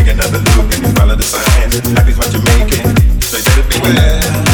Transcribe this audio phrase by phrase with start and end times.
[0.00, 1.94] Take another look and follow the sign.
[1.94, 4.49] Life is what you're making, so you better beware.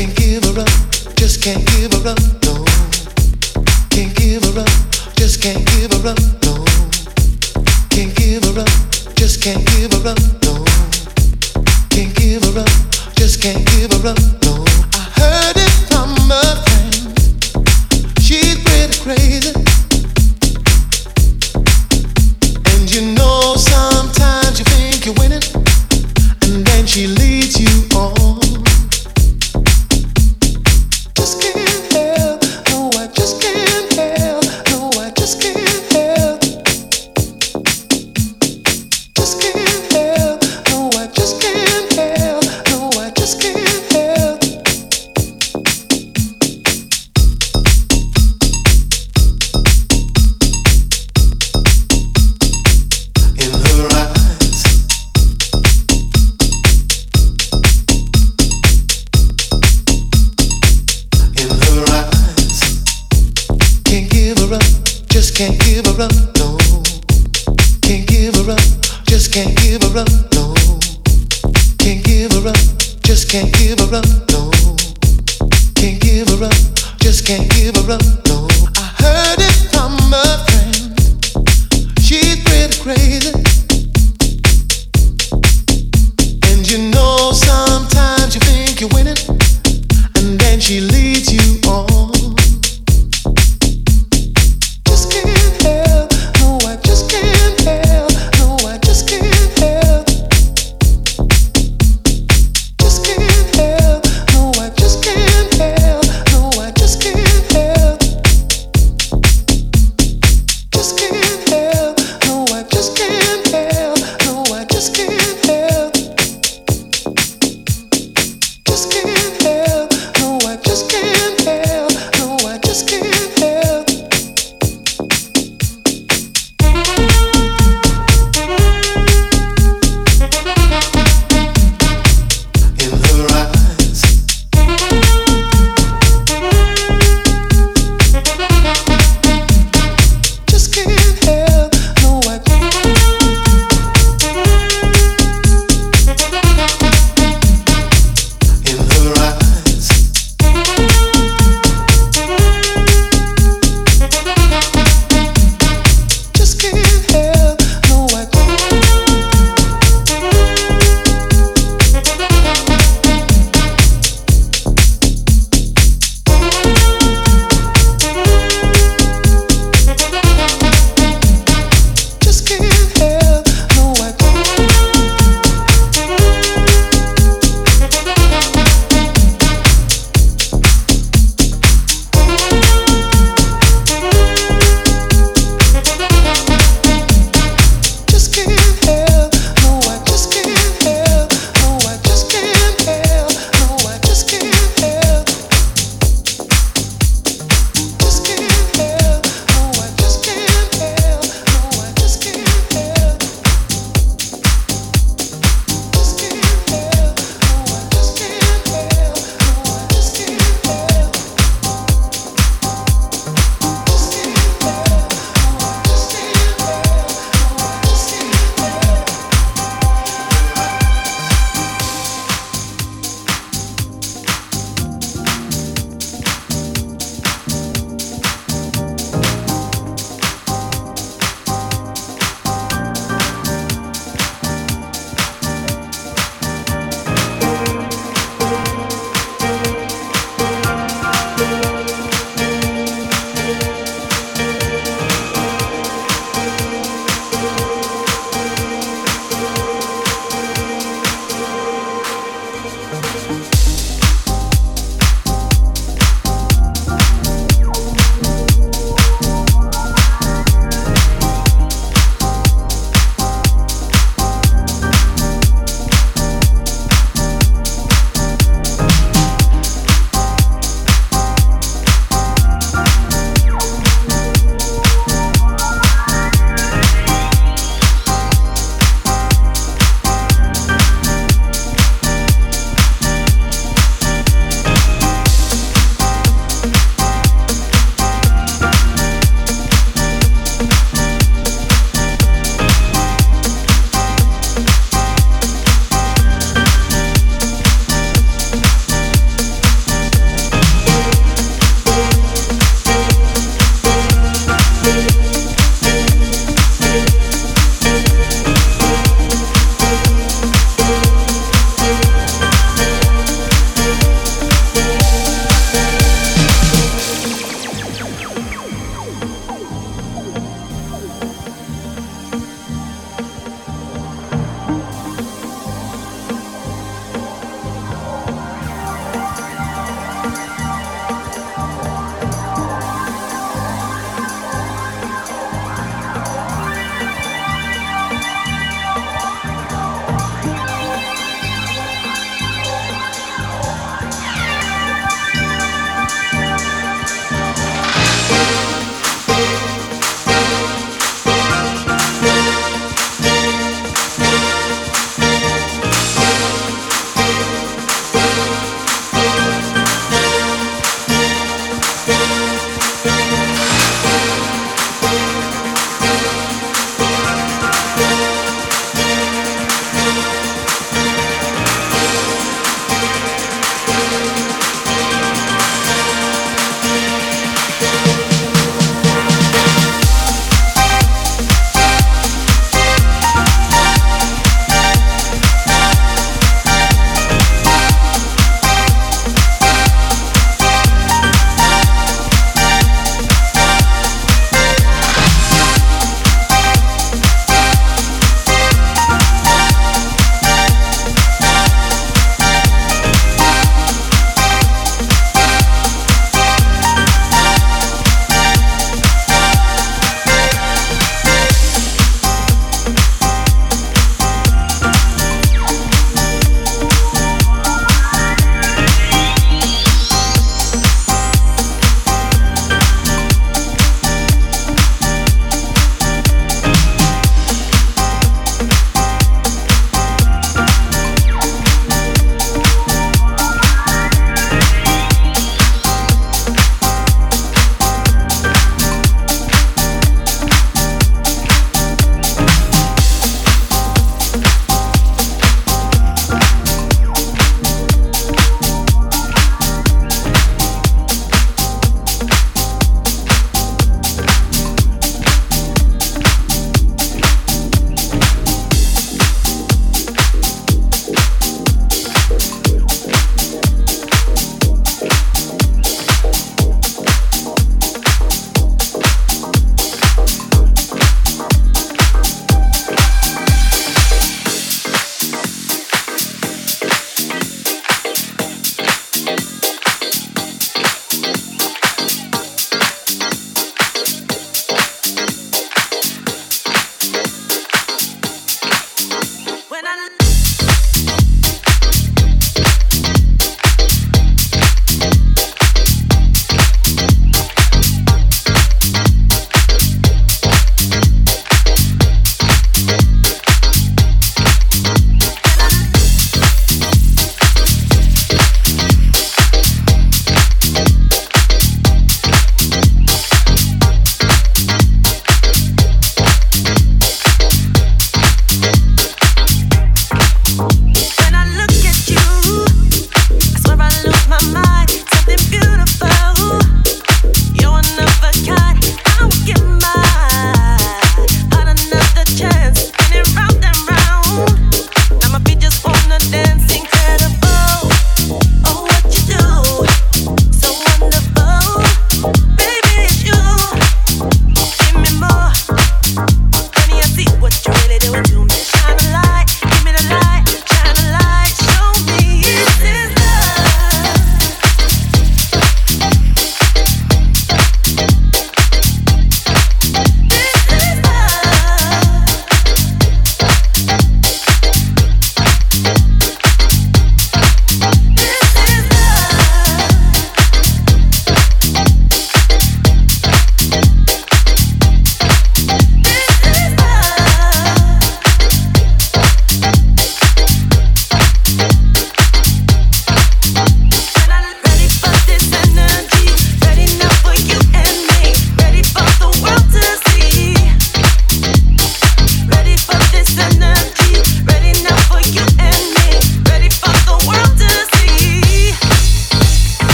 [0.00, 0.68] Can't give her up,
[1.14, 2.64] just can't give her up, no.
[3.90, 4.68] Can't give her up,
[5.14, 6.64] just can't give her up, no.
[7.90, 8.68] Can't give her up,
[9.14, 10.64] just can't give her up, no.
[11.90, 12.70] Can't give her up,
[13.14, 14.64] just can't give her up, no.
[14.96, 16.96] I heard it from a friend.
[18.22, 19.52] She's pretty crazy.
[22.72, 25.44] And you know sometimes you think you're winning,
[26.40, 27.29] and then she leaves.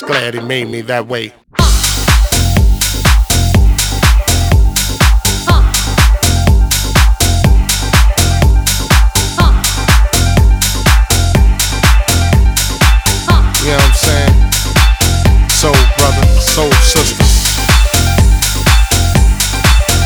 [0.00, 1.24] Just glad he made me that way.
[1.24, 1.30] You
[13.66, 14.34] know what I'm saying?
[15.98, 16.26] Brother,
[16.82, 17.24] sister.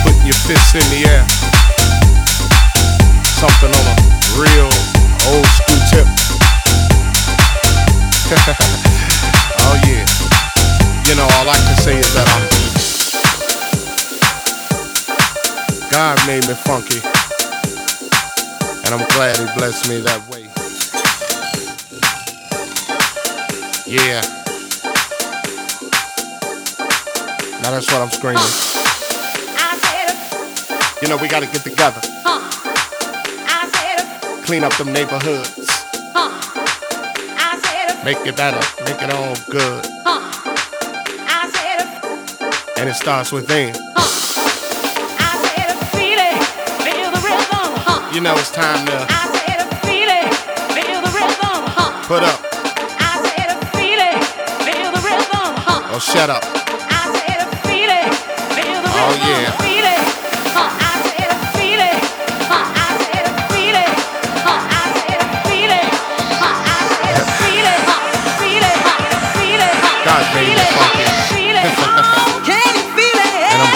[0.02, 1.43] Putting your fists in the air.
[16.24, 17.00] God made me funky.
[18.84, 20.44] And I'm glad he blessed me that way.
[23.86, 24.22] Yeah.
[27.60, 28.42] Now that's what I'm screaming.
[31.02, 32.00] You know, we gotta get together.
[34.44, 35.58] Clean up them neighborhoods.
[38.04, 39.86] Make it better, make it all good.
[40.04, 40.20] Huh.
[42.76, 43.93] And it starts within.
[48.14, 48.92] You know it's time to.
[49.82, 50.34] Feel it,
[50.70, 51.66] feel rhythm.
[51.74, 52.06] Huh.
[52.06, 52.38] Put up.
[53.02, 54.22] I said feel it,
[54.62, 55.50] feel the rhythm.
[55.66, 55.90] Huh.
[55.90, 56.44] Oh, shut up.
[56.46, 58.14] I said feel it,
[58.54, 59.18] feel the oh, rhythm.
[59.18, 59.50] Oh yeah.
[59.58, 59.98] Feel it.
[60.54, 60.84] Huh.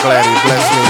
[0.08, 0.87] glad he blessed me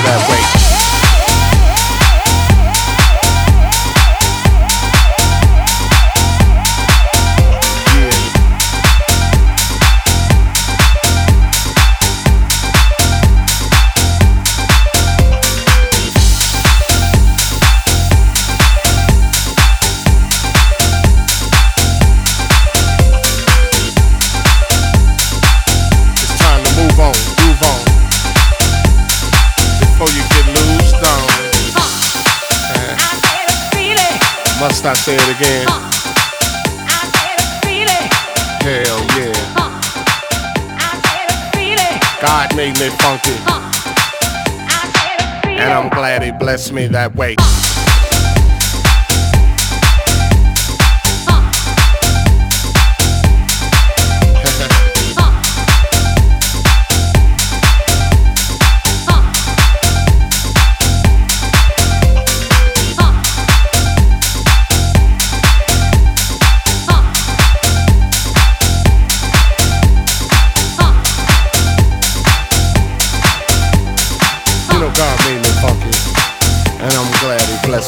[35.38, 35.66] again?
[38.60, 39.32] Hell yeah.
[42.20, 43.36] God made me funky.
[45.46, 47.36] And I'm glad he blessed me that way.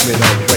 [0.07, 0.49] melhor.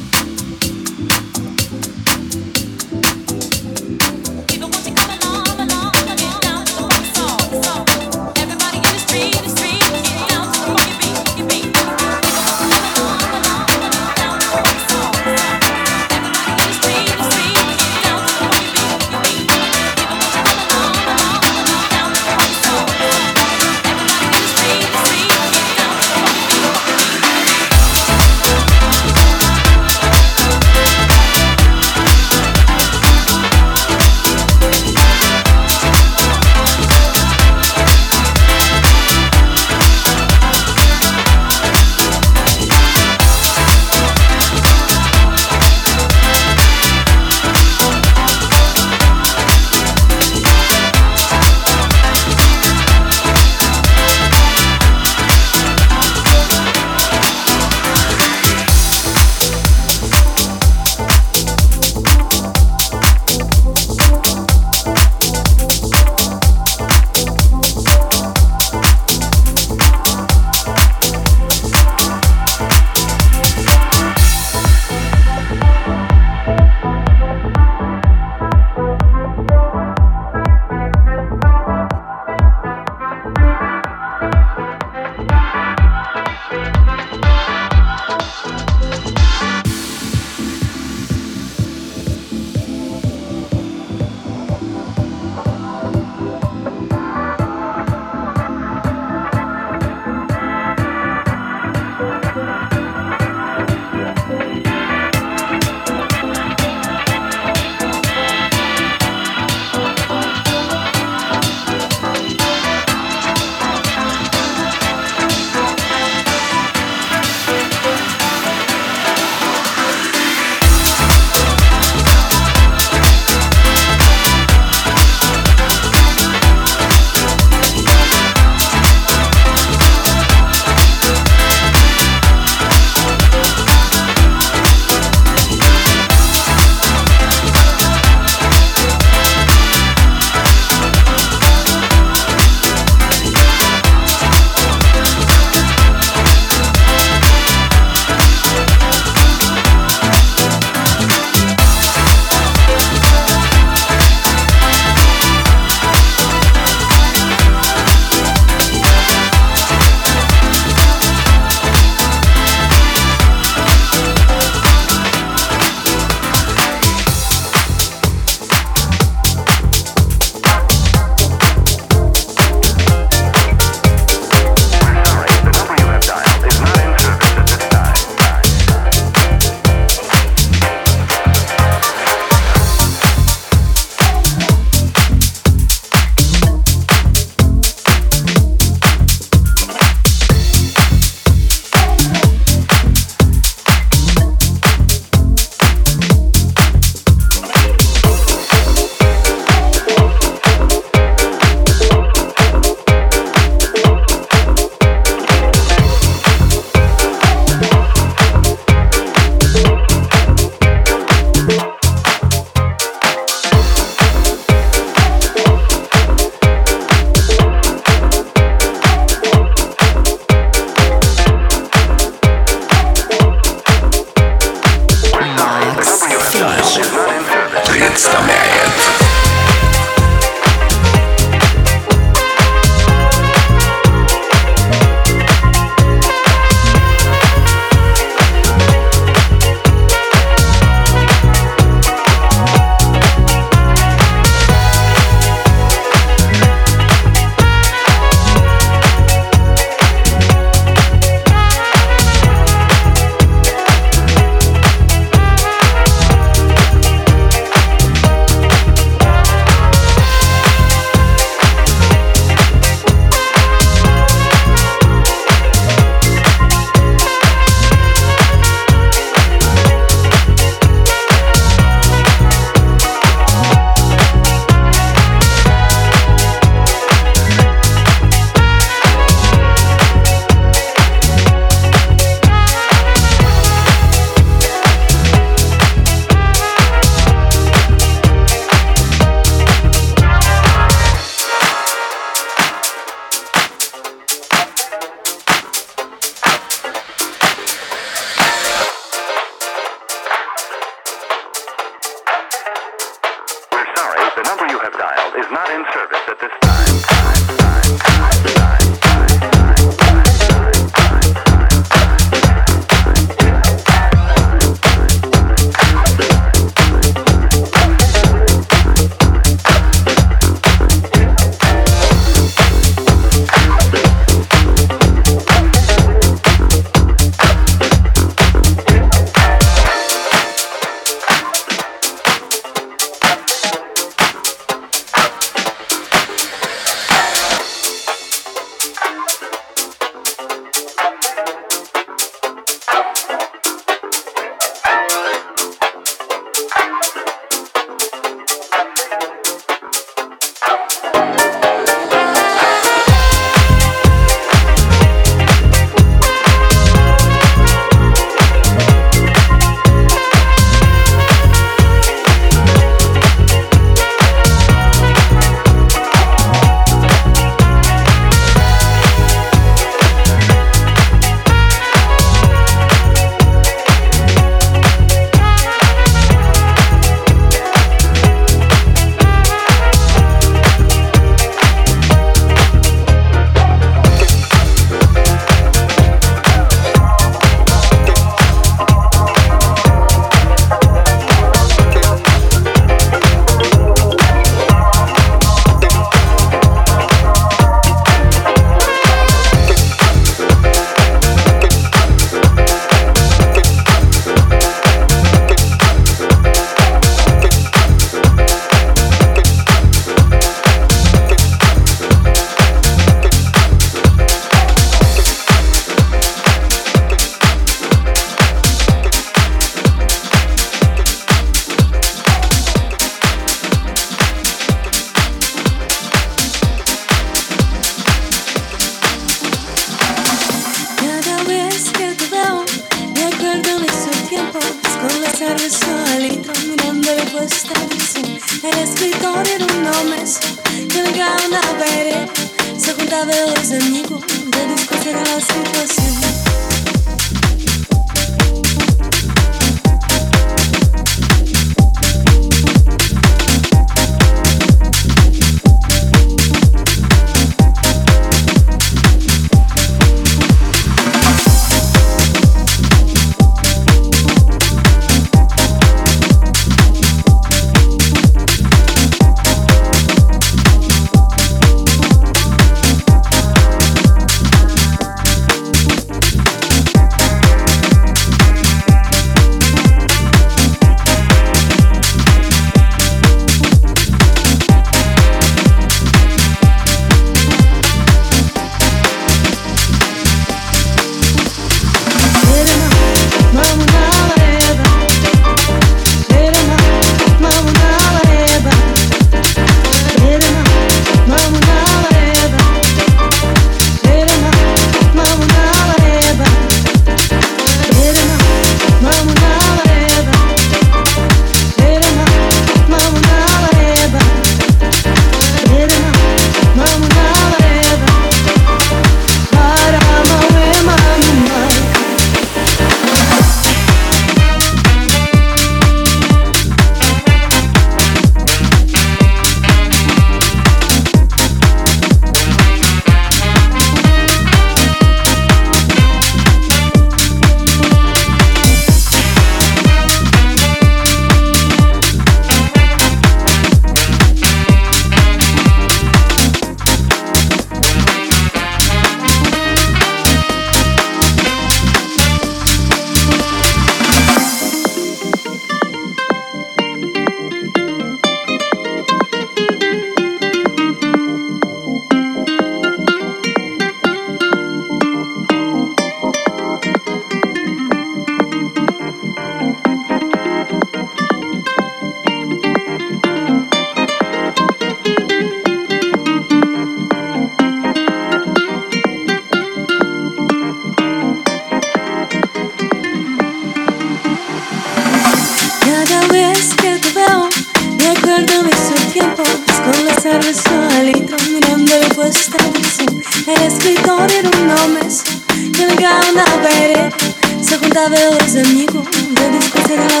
[598.66, 598.84] conmigo,
[599.14, 600.00] de descoser a la.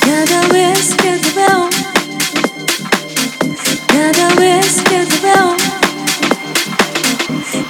[0.00, 1.68] Cada vez que te veo,
[3.86, 5.56] cada vez que te veo,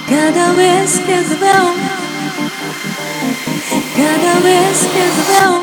[0.09, 1.73] cada vez que te veo,
[3.97, 5.62] cada vez que te veo.